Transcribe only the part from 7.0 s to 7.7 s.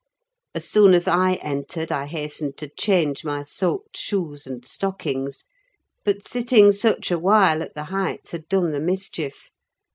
a while